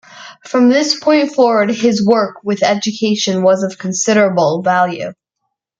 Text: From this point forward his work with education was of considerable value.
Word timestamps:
From 0.47 0.69
this 0.69 0.99
point 0.99 1.31
forward 1.35 1.69
his 1.69 2.03
work 2.03 2.37
with 2.43 2.63
education 2.63 3.43
was 3.43 3.61
of 3.61 3.77
considerable 3.77 4.63
value. 4.63 5.13